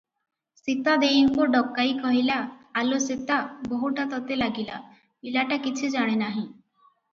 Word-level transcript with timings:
ସୀତା 0.59 0.95
ଦେଈଙ୍କୁ 1.03 1.45
ଡକାଇ 1.55 1.91
କହିଲା, 2.05 2.37
"ଆଲୋ 2.83 2.99
ସୀତା, 3.05 3.39
ବୋହୂଟା 3.75 4.07
ତତେ 4.15 4.41
ଲାଗିଲା, 4.41 4.83
ପିଲାଟା 5.05 5.63
କିଛି 5.69 5.95
ଜାଣେ 5.99 6.19
ନାହିଁ।" 6.27 6.45